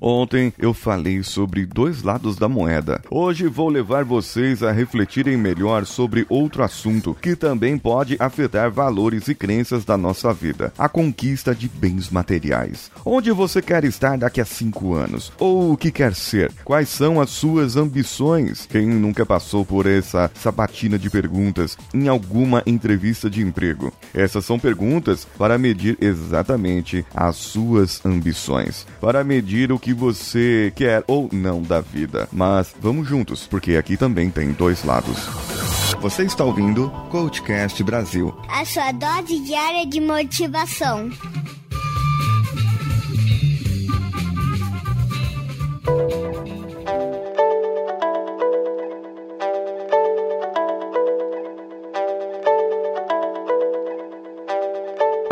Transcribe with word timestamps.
Ontem 0.00 0.50
eu 0.58 0.72
falei 0.72 1.22
sobre 1.22 1.66
dois 1.66 2.02
lados 2.02 2.36
da 2.36 2.48
moeda. 2.48 3.02
Hoje 3.10 3.46
vou 3.46 3.68
levar 3.68 4.02
vocês 4.02 4.62
a 4.62 4.72
refletirem 4.72 5.36
melhor 5.36 5.84
sobre 5.84 6.24
outro 6.30 6.62
assunto 6.62 7.14
que 7.20 7.36
também 7.36 7.76
pode 7.76 8.16
afetar 8.18 8.70
valores 8.70 9.28
e 9.28 9.34
crenças 9.34 9.84
da 9.84 9.98
nossa 9.98 10.32
vida: 10.32 10.72
a 10.78 10.88
conquista 10.88 11.54
de 11.54 11.68
bens 11.68 12.08
materiais. 12.08 12.90
Onde 13.04 13.30
você 13.30 13.60
quer 13.60 13.84
estar 13.84 14.16
daqui 14.16 14.40
a 14.40 14.44
cinco 14.44 14.94
anos? 14.94 15.30
Ou 15.38 15.72
o 15.72 15.76
que 15.76 15.90
quer 15.90 16.14
ser? 16.14 16.50
Quais 16.64 16.88
são 16.88 17.20
as 17.20 17.28
suas 17.28 17.76
ambições? 17.76 18.66
Quem 18.70 18.86
nunca 18.86 19.26
passou 19.26 19.66
por 19.66 19.86
essa 19.86 20.30
sabatina 20.34 20.98
de 20.98 21.10
perguntas 21.10 21.76
em 21.92 22.08
alguma 22.08 22.62
entrevista 22.64 23.28
de 23.28 23.42
emprego? 23.42 23.92
Essas 24.14 24.46
são 24.46 24.58
perguntas 24.58 25.26
para 25.36 25.58
medir 25.58 25.98
exatamente 26.00 27.04
as 27.14 27.36
suas 27.36 28.04
ambições, 28.04 28.86
para 28.98 29.22
medir 29.22 29.70
o 29.70 29.78
que 29.78 29.89
que 29.90 29.94
você 29.94 30.72
quer 30.76 31.02
ou 31.08 31.28
não 31.32 31.62
da 31.62 31.80
vida. 31.80 32.28
Mas 32.32 32.72
vamos 32.80 33.08
juntos, 33.08 33.46
porque 33.48 33.76
aqui 33.76 33.96
também 33.96 34.30
tem 34.30 34.52
dois 34.52 34.84
lados. 34.84 35.16
Você 36.00 36.22
está 36.22 36.44
ouvindo 36.44 36.90
Coachcast 37.10 37.82
Brasil 37.82 38.32
a 38.48 38.64
sua 38.64 38.92
dose 38.92 39.40
diária 39.40 39.86
de 39.86 40.00
motivação. 40.00 41.10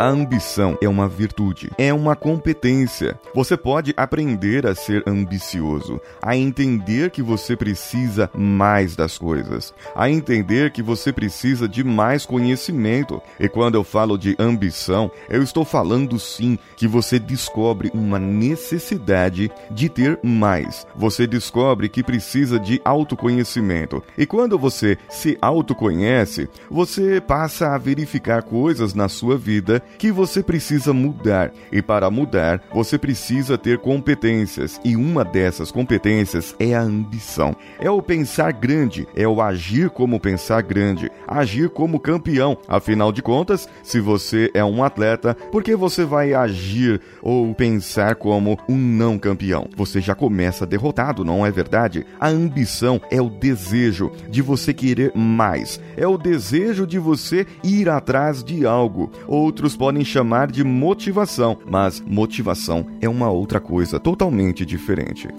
Ambição 0.09 0.77
é 0.81 0.89
uma 0.89 1.07
virtude, 1.07 1.71
é 1.77 1.93
uma 1.93 2.15
competência. 2.15 3.19
Você 3.33 3.55
pode 3.55 3.93
aprender 3.95 4.65
a 4.65 4.75
ser 4.75 5.03
ambicioso, 5.07 5.99
a 6.21 6.35
entender 6.35 7.11
que 7.11 7.21
você 7.21 7.55
precisa 7.55 8.29
mais 8.35 8.95
das 8.95 9.17
coisas, 9.17 9.73
a 9.95 10.09
entender 10.09 10.71
que 10.71 10.81
você 10.81 11.11
precisa 11.11 11.67
de 11.67 11.83
mais 11.83 12.25
conhecimento. 12.25 13.21
E 13.39 13.47
quando 13.47 13.75
eu 13.75 13.83
falo 13.83 14.17
de 14.17 14.35
ambição, 14.39 15.11
eu 15.29 15.43
estou 15.43 15.63
falando 15.65 16.19
sim 16.19 16.57
que 16.75 16.87
você 16.87 17.19
descobre 17.19 17.91
uma 17.93 18.19
necessidade 18.19 19.51
de 19.71 19.89
ter 19.89 20.19
mais. 20.23 20.85
Você 20.95 21.27
descobre 21.27 21.89
que 21.89 22.03
precisa 22.03 22.59
de 22.59 22.81
autoconhecimento. 22.83 24.03
E 24.17 24.25
quando 24.25 24.57
você 24.57 24.97
se 25.09 25.37
autoconhece, 25.41 26.49
você 26.69 27.21
passa 27.21 27.73
a 27.73 27.77
verificar 27.77 28.43
coisas 28.43 28.93
na 28.93 29.07
sua 29.07 29.37
vida 29.37 29.81
que 29.99 30.11
você 30.11 30.41
precisa 30.41 30.93
mudar. 30.93 31.51
E 31.71 31.81
para 31.81 32.09
mudar, 32.09 32.63
você 32.73 32.97
precisa 32.97 33.57
ter 33.57 33.77
competências. 33.77 34.79
E 34.83 34.95
uma 34.95 35.25
dessas 35.25 35.71
competências 35.71 36.55
é 36.57 36.73
a 36.73 36.81
ambição. 36.81 37.53
É 37.77 37.91
o 37.91 38.01
pensar 38.01 38.53
grande, 38.53 39.05
é 39.13 39.27
o 39.27 39.41
agir 39.41 39.89
como 39.89 40.19
pensar 40.19 40.61
grande, 40.61 41.11
agir 41.27 41.69
como 41.69 41.99
campeão. 41.99 42.57
Afinal 42.67 43.11
de 43.11 43.21
contas, 43.21 43.67
se 43.83 43.99
você 43.99 44.49
é 44.53 44.63
um 44.63 44.83
atleta, 44.83 45.35
por 45.51 45.61
que 45.61 45.75
você 45.75 46.05
vai 46.05 46.33
agir 46.33 47.01
ou 47.21 47.53
pensar 47.53 48.15
como 48.15 48.57
um 48.69 48.77
não 48.77 49.19
campeão? 49.19 49.67
Você 49.75 49.99
já 49.99 50.15
começa 50.15 50.65
derrotado, 50.65 51.25
não 51.25 51.45
é 51.45 51.51
verdade? 51.51 52.05
A 52.19 52.29
ambição 52.29 53.01
é 53.11 53.21
o 53.21 53.29
desejo 53.29 54.11
de 54.29 54.41
você 54.41 54.73
querer 54.73 55.11
mais, 55.13 55.81
é 55.97 56.07
o 56.07 56.17
desejo 56.17 56.87
de 56.87 56.97
você 56.97 57.45
ir 57.61 57.89
atrás 57.89 58.41
de 58.41 58.65
algo. 58.65 59.11
Outros 59.27 59.75
podem 59.79 60.03
chamar 60.03 60.51
de 60.51 60.61
motivação, 60.61 61.57
mas 61.65 62.03
motivação 62.05 62.85
é 62.99 63.07
uma 63.07 63.31
outra 63.31 63.61
coisa 63.61 63.97
totalmente 63.97 64.65
diferente. 64.65 65.29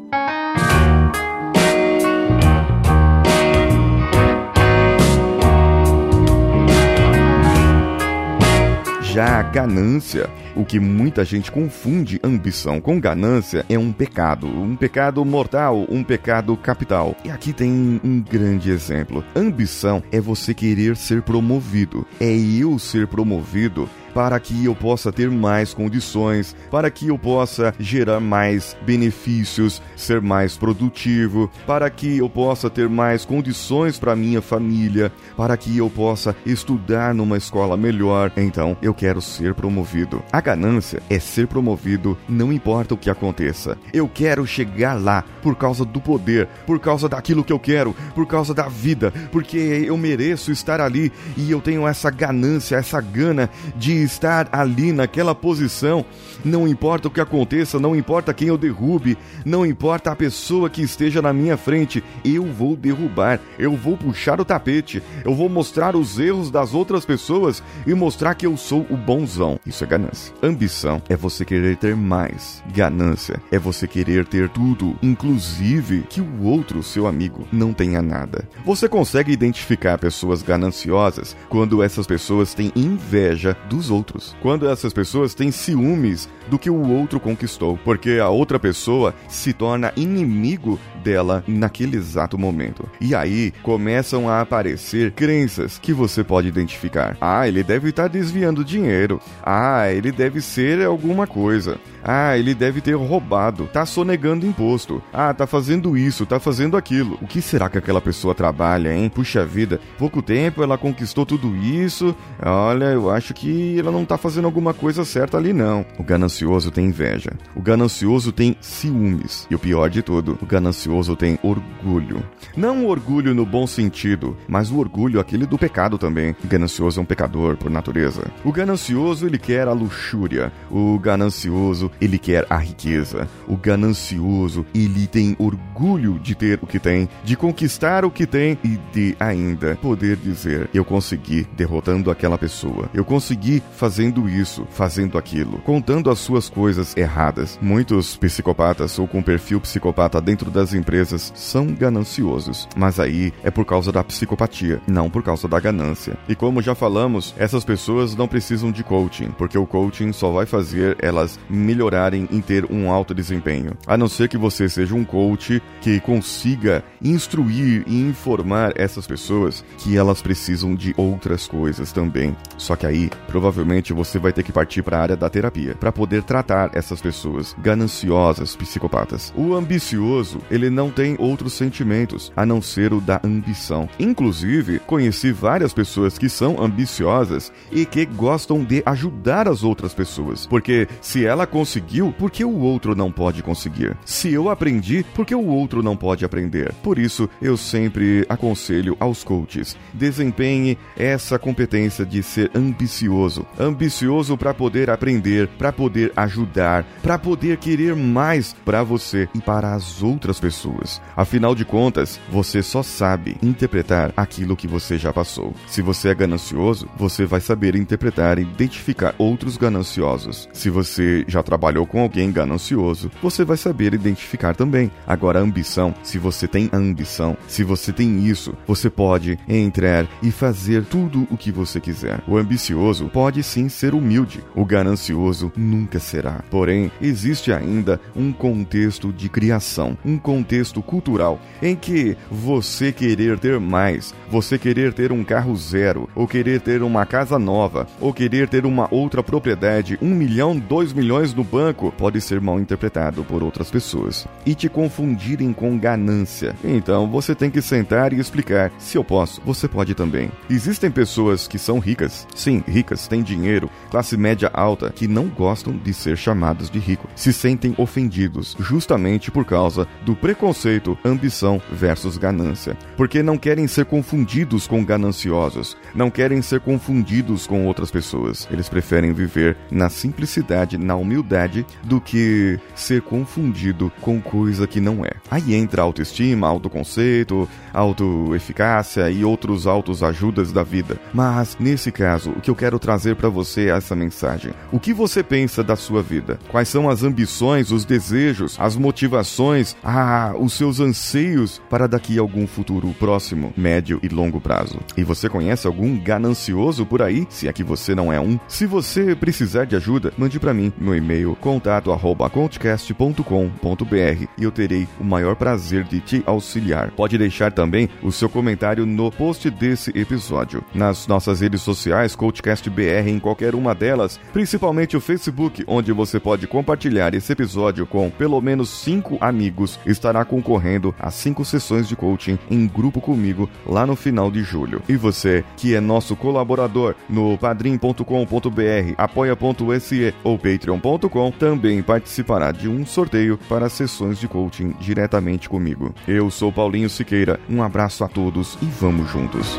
Já 9.02 9.40
a 9.40 9.42
ganância, 9.42 10.30
o 10.56 10.64
que 10.64 10.80
muita 10.80 11.22
gente 11.24 11.52
confunde 11.52 12.18
ambição 12.24 12.80
com 12.80 12.98
ganância, 12.98 13.66
é 13.68 13.78
um 13.78 13.92
pecado, 13.92 14.46
um 14.46 14.74
pecado 14.74 15.22
mortal, 15.22 15.84
um 15.90 16.02
pecado 16.02 16.56
capital. 16.56 17.14
E 17.24 17.30
aqui 17.30 17.52
tem 17.52 18.00
um 18.02 18.22
grande 18.22 18.70
exemplo. 18.70 19.22
Ambição 19.34 20.02
é 20.10 20.20
você 20.20 20.54
querer 20.54 20.96
ser 20.96 21.22
promovido, 21.22 22.06
é 22.18 22.30
eu 22.32 22.78
ser 22.78 23.06
promovido 23.06 23.86
para 24.14 24.38
que 24.40 24.64
eu 24.64 24.74
possa 24.74 25.12
ter 25.12 25.30
mais 25.30 25.74
condições, 25.74 26.54
para 26.70 26.90
que 26.90 27.08
eu 27.08 27.18
possa 27.18 27.74
gerar 27.78 28.20
mais 28.20 28.76
benefícios, 28.82 29.82
ser 29.96 30.20
mais 30.20 30.56
produtivo, 30.56 31.50
para 31.66 31.88
que 31.90 32.18
eu 32.18 32.28
possa 32.28 32.68
ter 32.68 32.88
mais 32.88 33.24
condições 33.24 33.98
para 33.98 34.16
minha 34.16 34.40
família, 34.40 35.12
para 35.36 35.56
que 35.56 35.76
eu 35.76 35.88
possa 35.88 36.34
estudar 36.44 37.14
numa 37.14 37.36
escola 37.36 37.76
melhor. 37.76 38.32
Então, 38.36 38.76
eu 38.82 38.94
quero 38.94 39.20
ser 39.20 39.54
promovido. 39.54 40.22
A 40.32 40.40
ganância 40.40 41.02
é 41.08 41.18
ser 41.18 41.46
promovido, 41.46 42.16
não 42.28 42.52
importa 42.52 42.94
o 42.94 42.96
que 42.96 43.10
aconteça. 43.10 43.76
Eu 43.92 44.08
quero 44.08 44.46
chegar 44.46 45.00
lá 45.00 45.24
por 45.42 45.56
causa 45.56 45.84
do 45.84 46.00
poder, 46.00 46.46
por 46.66 46.78
causa 46.78 47.08
daquilo 47.08 47.44
que 47.44 47.52
eu 47.52 47.58
quero, 47.58 47.94
por 48.14 48.26
causa 48.26 48.54
da 48.54 48.68
vida, 48.68 49.12
porque 49.30 49.84
eu 49.86 49.96
mereço 49.96 50.50
estar 50.50 50.80
ali 50.80 51.12
e 51.36 51.50
eu 51.50 51.60
tenho 51.60 51.86
essa 51.86 52.10
ganância, 52.10 52.76
essa 52.76 53.00
gana 53.00 53.50
de 53.76 53.99
estar 54.02 54.48
ali 54.52 54.92
naquela 54.92 55.34
posição, 55.34 56.04
não 56.44 56.66
importa 56.66 57.08
o 57.08 57.10
que 57.10 57.20
aconteça, 57.20 57.78
não 57.78 57.94
importa 57.94 58.34
quem 58.34 58.48
eu 58.48 58.58
derrube, 58.58 59.16
não 59.44 59.64
importa 59.64 60.10
a 60.10 60.16
pessoa 60.16 60.70
que 60.70 60.82
esteja 60.82 61.20
na 61.20 61.32
minha 61.32 61.56
frente, 61.56 62.02
eu 62.24 62.44
vou 62.46 62.76
derrubar, 62.76 63.40
eu 63.58 63.76
vou 63.76 63.96
puxar 63.96 64.40
o 64.40 64.44
tapete, 64.44 65.02
eu 65.24 65.34
vou 65.34 65.48
mostrar 65.48 65.94
os 65.96 66.18
erros 66.18 66.50
das 66.50 66.74
outras 66.74 67.04
pessoas 67.04 67.62
e 67.86 67.94
mostrar 67.94 68.34
que 68.34 68.46
eu 68.46 68.56
sou 68.56 68.86
o 68.90 68.96
bonzão. 68.96 69.58
Isso 69.66 69.84
é 69.84 69.86
ganância. 69.86 70.32
Ambição 70.42 71.02
é 71.08 71.16
você 71.16 71.44
querer 71.44 71.76
ter 71.76 71.94
mais. 71.94 72.62
Ganância 72.74 73.40
é 73.50 73.58
você 73.58 73.86
querer 73.86 74.26
ter 74.26 74.48
tudo, 74.48 74.96
inclusive 75.02 76.04
que 76.08 76.20
o 76.20 76.42
outro, 76.44 76.82
seu 76.82 77.06
amigo, 77.06 77.46
não 77.52 77.72
tenha 77.72 78.00
nada. 78.00 78.48
Você 78.64 78.88
consegue 78.88 79.32
identificar 79.32 79.98
pessoas 79.98 80.42
gananciosas 80.42 81.36
quando 81.48 81.82
essas 81.82 82.06
pessoas 82.06 82.54
têm 82.54 82.72
inveja 82.74 83.56
dos 83.68 83.89
outros. 83.90 84.36
Quando 84.40 84.68
essas 84.68 84.92
pessoas 84.92 85.34
têm 85.34 85.50
ciúmes 85.50 86.28
do 86.48 86.58
que 86.58 86.70
o 86.70 86.88
outro 86.88 87.20
conquistou, 87.20 87.78
porque 87.84 88.18
a 88.22 88.28
outra 88.28 88.58
pessoa 88.58 89.14
se 89.28 89.52
torna 89.52 89.92
inimigo 89.96 90.78
dela 91.02 91.44
naquele 91.46 91.96
exato 91.96 92.38
momento. 92.38 92.88
E 93.00 93.14
aí 93.14 93.52
começam 93.62 94.28
a 94.28 94.40
aparecer 94.40 95.12
crenças 95.12 95.78
que 95.78 95.92
você 95.92 96.22
pode 96.22 96.48
identificar. 96.48 97.16
Ah, 97.20 97.46
ele 97.46 97.62
deve 97.62 97.90
estar 97.90 98.08
desviando 98.08 98.64
dinheiro. 98.64 99.20
Ah, 99.42 99.90
ele 99.90 100.12
deve 100.12 100.40
ser 100.40 100.84
alguma 100.84 101.26
coisa. 101.26 101.78
Ah, 102.02 102.36
ele 102.36 102.54
deve 102.54 102.80
ter 102.80 102.94
roubado, 102.94 103.68
tá 103.72 103.84
sonegando 103.84 104.46
imposto. 104.46 105.02
Ah, 105.12 105.32
tá 105.34 105.46
fazendo 105.46 105.96
isso, 105.96 106.26
tá 106.26 106.40
fazendo 106.40 106.76
aquilo. 106.76 107.18
O 107.20 107.26
que 107.26 107.42
será 107.42 107.68
que 107.68 107.78
aquela 107.78 108.00
pessoa 108.00 108.34
trabalha, 108.34 108.94
hein? 108.94 109.08
Puxa 109.08 109.44
vida, 109.44 109.80
pouco 109.98 110.22
tempo 110.22 110.62
ela 110.62 110.78
conquistou 110.78 111.26
tudo 111.26 111.56
isso. 111.56 112.14
Olha, 112.42 112.86
eu 112.86 113.10
acho 113.10 113.34
que 113.34 113.78
ela 113.78 113.90
não 113.90 114.04
tá 114.04 114.16
fazendo 114.16 114.46
alguma 114.46 114.72
coisa 114.72 115.04
certa 115.04 115.36
ali 115.36 115.52
não. 115.52 115.84
O 115.98 116.02
ganancioso 116.02 116.70
tem 116.70 116.86
inveja. 116.86 117.32
O 117.54 117.60
ganancioso 117.60 118.32
tem 118.32 118.56
ciúmes. 118.60 119.46
E 119.50 119.54
o 119.54 119.58
pior 119.58 119.90
de 119.90 120.02
tudo, 120.02 120.38
o 120.40 120.46
ganancioso 120.46 121.16
tem 121.16 121.38
orgulho. 121.42 122.22
Não 122.56 122.84
o 122.84 122.88
orgulho 122.88 123.34
no 123.34 123.44
bom 123.44 123.66
sentido, 123.66 124.36
mas 124.48 124.70
o 124.70 124.78
orgulho 124.78 125.20
aquele 125.20 125.46
do 125.46 125.58
pecado 125.58 125.98
também. 125.98 126.34
O 126.44 126.48
ganancioso 126.48 126.98
é 126.98 127.02
um 127.02 127.06
pecador 127.06 127.56
por 127.56 127.70
natureza. 127.70 128.22
O 128.44 128.52
ganancioso 128.52 129.26
ele 129.26 129.38
quer 129.38 129.68
a 129.68 129.72
luxúria. 129.72 130.52
O 130.70 130.98
ganancioso 130.98 131.89
ele 132.00 132.18
quer 132.18 132.46
a 132.50 132.56
riqueza. 132.56 133.28
O 133.46 133.56
ganancioso, 133.56 134.66
ele 134.74 135.06
tem 135.06 135.36
orgulho 135.38 136.18
de 136.18 136.34
ter 136.34 136.58
o 136.62 136.66
que 136.66 136.78
tem, 136.78 137.08
de 137.24 137.36
conquistar 137.36 138.04
o 138.04 138.10
que 138.10 138.26
tem 138.26 138.58
e 138.64 138.78
de 138.92 139.16
ainda 139.18 139.76
poder 139.76 140.16
dizer: 140.16 140.68
Eu 140.72 140.84
consegui 140.84 141.46
derrotando 141.56 142.10
aquela 142.10 142.38
pessoa. 142.38 142.88
Eu 142.94 143.04
consegui 143.04 143.62
fazendo 143.76 144.28
isso, 144.28 144.66
fazendo 144.70 145.18
aquilo, 145.18 145.58
contando 145.58 146.10
as 146.10 146.18
suas 146.18 146.48
coisas 146.48 146.96
erradas. 146.96 147.58
Muitos 147.60 148.16
psicopatas 148.16 148.98
ou 148.98 149.06
com 149.06 149.22
perfil 149.22 149.60
psicopata 149.60 150.20
dentro 150.20 150.50
das 150.50 150.74
empresas 150.74 151.32
são 151.34 151.66
gananciosos, 151.66 152.68
mas 152.76 152.98
aí 153.00 153.32
é 153.42 153.50
por 153.50 153.64
causa 153.64 153.92
da 153.92 154.04
psicopatia, 154.04 154.80
não 154.86 155.10
por 155.10 155.22
causa 155.22 155.48
da 155.48 155.58
ganância. 155.60 156.16
E 156.28 156.34
como 156.34 156.62
já 156.62 156.74
falamos, 156.74 157.34
essas 157.36 157.64
pessoas 157.64 158.14
não 158.14 158.28
precisam 158.28 158.70
de 158.70 158.82
coaching, 158.84 159.30
porque 159.36 159.58
o 159.58 159.66
coaching 159.66 160.12
só 160.12 160.30
vai 160.30 160.46
fazer 160.46 160.96
elas 161.00 161.38
melhorar 161.48 161.79
melhorarem 161.80 162.28
em 162.30 162.40
ter 162.42 162.70
um 162.70 162.90
alto 162.90 163.14
desempenho. 163.14 163.72
A 163.86 163.96
não 163.96 164.06
ser 164.06 164.28
que 164.28 164.36
você 164.36 164.68
seja 164.68 164.94
um 164.94 165.04
coach 165.04 165.62
que 165.80 165.98
consiga 166.00 166.84
instruir 167.02 167.84
e 167.86 168.00
informar 168.02 168.72
essas 168.76 169.06
pessoas 169.06 169.64
que 169.78 169.96
elas 169.96 170.20
precisam 170.20 170.74
de 170.74 170.92
outras 170.96 171.48
coisas 171.48 171.90
também. 171.90 172.36
Só 172.58 172.76
que 172.76 172.86
aí, 172.86 173.10
provavelmente 173.26 173.94
você 173.94 174.18
vai 174.18 174.32
ter 174.32 174.42
que 174.42 174.52
partir 174.52 174.82
para 174.82 174.98
a 174.98 175.02
área 175.02 175.16
da 175.16 175.30
terapia 175.30 175.74
para 175.74 175.90
poder 175.90 176.22
tratar 176.22 176.70
essas 176.74 177.00
pessoas 177.00 177.56
gananciosas, 177.58 178.54
psicopatas. 178.54 179.32
O 179.34 179.54
ambicioso, 179.54 180.40
ele 180.50 180.68
não 180.68 180.90
tem 180.90 181.16
outros 181.18 181.54
sentimentos 181.54 182.30
a 182.36 182.44
não 182.44 182.60
ser 182.60 182.92
o 182.92 183.00
da 183.00 183.20
ambição. 183.24 183.88
Inclusive, 183.98 184.80
conheci 184.80 185.32
várias 185.32 185.72
pessoas 185.72 186.18
que 186.18 186.28
são 186.28 186.62
ambiciosas 186.62 187.50
e 187.72 187.86
que 187.86 188.04
gostam 188.04 188.62
de 188.62 188.82
ajudar 188.84 189.48
as 189.48 189.64
outras 189.64 189.94
pessoas, 189.94 190.46
porque 190.46 190.86
se 191.00 191.24
ela 191.24 191.46
conseguiu, 191.70 192.12
por 192.18 192.32
que 192.32 192.44
o 192.44 192.58
outro 192.58 192.96
não 192.96 193.12
pode 193.12 193.44
conseguir? 193.44 193.96
Se 194.04 194.32
eu 194.32 194.50
aprendi, 194.50 195.04
por 195.14 195.24
que 195.24 195.36
o 195.36 195.46
outro 195.46 195.84
não 195.84 195.96
pode 195.96 196.24
aprender? 196.24 196.74
Por 196.82 196.98
isso, 196.98 197.30
eu 197.40 197.56
sempre 197.56 198.26
aconselho 198.28 198.96
aos 198.98 199.22
coaches: 199.22 199.76
desempenhe 199.94 200.76
essa 200.96 201.38
competência 201.38 202.04
de 202.04 202.24
ser 202.24 202.50
ambicioso. 202.56 203.46
Ambicioso 203.58 204.36
para 204.36 204.52
poder 204.52 204.90
aprender, 204.90 205.46
para 205.46 205.70
poder 205.72 206.12
ajudar, 206.16 206.84
para 207.02 207.16
poder 207.16 207.56
querer 207.58 207.94
mais 207.94 208.52
para 208.64 208.82
você 208.82 209.28
e 209.32 209.40
para 209.40 209.72
as 209.72 210.02
outras 210.02 210.40
pessoas. 210.40 211.00
Afinal 211.16 211.54
de 211.54 211.64
contas, 211.64 212.18
você 212.32 212.64
só 212.64 212.82
sabe 212.82 213.36
interpretar 213.40 214.12
aquilo 214.16 214.56
que 214.56 214.66
você 214.66 214.98
já 214.98 215.12
passou. 215.12 215.54
Se 215.68 215.82
você 215.82 216.08
é 216.08 216.14
ganancioso, 216.16 216.88
você 216.96 217.24
vai 217.24 217.40
saber 217.40 217.76
interpretar 217.76 218.40
e 218.40 218.42
identificar 218.42 219.14
outros 219.18 219.56
gananciosos. 219.56 220.48
Se 220.52 220.68
você 220.68 221.24
já 221.28 221.44
com 221.86 222.00
alguém 222.00 222.32
ganancioso, 222.32 223.10
você 223.22 223.44
vai 223.44 223.56
saber 223.56 223.94
identificar 223.94 224.54
também. 224.54 224.90
Agora, 225.06 225.38
ambição, 225.38 225.94
se 226.02 226.18
você 226.18 226.48
tem 226.48 226.68
ambição, 226.72 227.36
se 227.46 227.62
você 227.62 227.92
tem 227.92 228.26
isso, 228.26 228.54
você 228.66 228.88
pode 228.88 229.38
entrar 229.48 230.06
e 230.22 230.30
fazer 230.30 230.84
tudo 230.84 231.26
o 231.30 231.36
que 231.36 231.52
você 231.52 231.80
quiser. 231.80 232.20
O 232.26 232.36
ambicioso 232.36 233.08
pode 233.12 233.42
sim 233.42 233.68
ser 233.68 233.94
humilde, 233.94 234.42
o 234.54 234.64
ganancioso 234.64 235.52
nunca 235.56 235.98
será. 235.98 236.42
Porém, 236.50 236.90
existe 237.00 237.52
ainda 237.52 238.00
um 238.16 238.32
contexto 238.32 239.12
de 239.12 239.28
criação, 239.28 239.96
um 240.04 240.18
contexto 240.18 240.82
cultural 240.82 241.40
em 241.62 241.76
que 241.76 242.16
você 242.30 242.90
querer 242.90 243.38
ter 243.38 243.60
mais, 243.60 244.14
você 244.30 244.58
querer 244.58 244.92
ter 244.92 245.12
um 245.12 245.22
carro 245.22 245.54
zero, 245.56 246.08
ou 246.14 246.26
querer 246.26 246.60
ter 246.60 246.82
uma 246.82 247.04
casa 247.04 247.38
nova, 247.38 247.86
ou 248.00 248.12
querer 248.12 248.48
ter 248.48 248.64
uma 248.64 248.88
outra 248.92 249.22
propriedade, 249.22 249.98
um 250.00 250.14
milhão, 250.14 250.58
dois 250.58 250.92
milhões 250.92 251.34
no 251.34 251.44
banco, 251.50 251.92
pode 251.96 252.20
ser 252.20 252.40
mal 252.40 252.60
interpretado 252.60 253.24
por 253.24 253.42
outras 253.42 253.70
pessoas 253.70 254.26
e 254.46 254.54
te 254.54 254.68
confundirem 254.68 255.52
com 255.52 255.78
ganância. 255.78 256.54
Então 256.64 257.08
você 257.08 257.34
tem 257.34 257.50
que 257.50 257.60
sentar 257.60 258.12
e 258.12 258.20
explicar: 258.20 258.70
se 258.78 258.96
eu 258.96 259.04
posso, 259.04 259.40
você 259.44 259.66
pode 259.66 259.94
também. 259.94 260.30
Existem 260.48 260.90
pessoas 260.90 261.48
que 261.48 261.58
são 261.58 261.78
ricas, 261.78 262.26
sim, 262.34 262.62
ricas, 262.66 263.08
têm 263.08 263.22
dinheiro, 263.22 263.70
classe 263.90 264.16
média 264.16 264.50
alta, 264.52 264.90
que 264.90 265.08
não 265.08 265.26
gostam 265.26 265.76
de 265.76 265.92
ser 265.92 266.16
chamados 266.16 266.70
de 266.70 266.78
rico, 266.78 267.08
se 267.14 267.32
sentem 267.32 267.74
ofendidos 267.76 268.56
justamente 268.58 269.30
por 269.30 269.44
causa 269.44 269.86
do 270.04 270.14
preconceito, 270.14 270.96
ambição 271.04 271.60
versus 271.72 272.16
ganância, 272.16 272.76
porque 272.96 273.22
não 273.22 273.36
querem 273.36 273.66
ser 273.66 273.84
confundidos 273.84 274.66
com 274.66 274.84
gananciosos, 274.84 275.76
não 275.94 276.10
querem 276.10 276.42
ser 276.42 276.60
confundidos 276.60 277.46
com 277.46 277.66
outras 277.66 277.90
pessoas. 277.90 278.46
Eles 278.50 278.68
preferem 278.68 279.12
viver 279.12 279.56
na 279.70 279.88
simplicidade, 279.88 280.78
na 280.78 280.94
humildade, 280.96 281.39
do 281.82 282.00
que 282.00 282.58
ser 282.74 283.02
confundido 283.02 283.92
com 284.00 284.20
coisa 284.20 284.66
que 284.66 284.80
não 284.80 285.04
é. 285.04 285.12
Aí 285.30 285.54
entra 285.54 285.82
autoestima, 285.82 286.48
autoconceito, 286.48 287.48
autoeficácia 287.72 289.10
e 289.10 289.24
outros 289.24 289.66
autos 289.66 290.02
ajudas 290.02 290.52
da 290.52 290.62
vida. 290.62 290.98
Mas 291.12 291.56
nesse 291.58 291.92
caso, 291.92 292.30
o 292.30 292.40
que 292.40 292.50
eu 292.50 292.54
quero 292.54 292.78
trazer 292.78 293.16
para 293.16 293.28
você 293.28 293.68
é 293.68 293.76
essa 293.76 293.94
mensagem. 293.94 294.52
O 294.72 294.80
que 294.80 294.92
você 294.92 295.22
pensa 295.22 295.62
da 295.62 295.76
sua 295.76 296.02
vida? 296.02 296.38
Quais 296.48 296.68
são 296.68 296.88
as 296.88 297.02
ambições, 297.02 297.70
os 297.70 297.84
desejos, 297.84 298.56
as 298.58 298.76
motivações, 298.76 299.76
ah, 299.84 300.34
os 300.38 300.52
seus 300.52 300.80
anseios 300.80 301.60
para 301.70 301.86
daqui 301.86 302.18
a 302.18 302.20
algum 302.20 302.46
futuro 302.46 302.94
próximo, 302.98 303.52
médio 303.56 304.00
e 304.02 304.08
longo 304.08 304.40
prazo? 304.40 304.80
E 304.96 305.04
você 305.04 305.28
conhece 305.28 305.66
algum 305.66 305.98
ganancioso 305.98 306.84
por 306.86 307.02
aí? 307.02 307.26
Se 307.28 307.48
é 307.48 307.52
que 307.52 307.64
você 307.64 307.94
não 307.94 308.12
é 308.12 308.20
um. 308.20 308.38
Se 308.48 308.66
você 308.66 309.14
precisar 309.14 309.64
de 309.64 309.76
ajuda, 309.76 310.12
mande 310.16 310.38
para 310.38 310.54
mim 310.54 310.72
no 310.78 310.94
e-mail 310.94 311.19
contato@coachcast.com.br 311.40 314.26
e 314.38 314.44
eu 314.44 314.50
terei 314.50 314.88
o 314.98 315.04
maior 315.04 315.36
prazer 315.36 315.84
de 315.84 316.00
te 316.00 316.22
auxiliar. 316.26 316.90
Pode 316.92 317.18
deixar 317.18 317.52
também 317.52 317.88
o 318.02 318.10
seu 318.10 318.28
comentário 318.28 318.86
no 318.86 319.10
post 319.10 319.50
desse 319.50 319.90
episódio. 319.98 320.64
Nas 320.74 321.06
nossas 321.06 321.40
redes 321.40 321.62
sociais, 321.62 322.14
Coachcast 322.14 322.68
BR 322.70 323.08
em 323.08 323.18
qualquer 323.18 323.54
uma 323.54 323.74
delas, 323.74 324.20
principalmente 324.32 324.96
o 324.96 325.00
Facebook, 325.00 325.64
onde 325.66 325.92
você 325.92 326.20
pode 326.20 326.46
compartilhar 326.46 327.14
esse 327.14 327.32
episódio 327.32 327.86
com 327.86 328.10
pelo 328.10 328.40
menos 328.40 328.68
cinco 328.68 329.18
amigos, 329.20 329.78
estará 329.86 330.24
concorrendo 330.24 330.94
a 330.98 331.10
cinco 331.10 331.44
sessões 331.44 331.88
de 331.88 331.96
coaching 331.96 332.38
em 332.50 332.66
grupo 332.66 333.00
comigo 333.00 333.48
lá 333.66 333.86
no 333.86 333.96
final 333.96 334.30
de 334.30 334.42
julho. 334.42 334.82
E 334.88 334.96
você, 334.96 335.44
que 335.56 335.74
é 335.74 335.80
nosso 335.80 336.16
colaborador 336.16 336.94
no 337.08 337.38
padrim.com.br, 337.38 338.94
apoia.se 338.96 340.14
ou 340.22 340.38
patreon.com, 340.38 341.09
também 341.30 341.82
participará 341.82 342.52
de 342.52 342.68
um 342.68 342.86
sorteio 342.86 343.38
para 343.48 343.68
sessões 343.68 344.18
de 344.18 344.28
coaching 344.28 344.74
diretamente 344.80 345.48
comigo. 345.48 345.94
Eu 346.06 346.30
sou 346.30 346.52
Paulinho 346.52 346.88
Siqueira, 346.88 347.40
um 347.48 347.62
abraço 347.62 348.04
a 348.04 348.08
todos 348.08 348.56
e 348.62 348.66
vamos 348.66 349.10
juntos. 349.10 349.58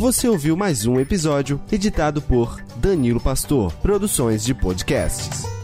Você 0.00 0.26
ouviu 0.26 0.56
mais 0.56 0.86
um 0.86 0.98
episódio 0.98 1.60
editado 1.70 2.22
por 2.22 2.58
Danilo 2.76 3.20
Pastor, 3.20 3.70
Produções 3.82 4.42
de 4.42 4.54
Podcasts. 4.54 5.59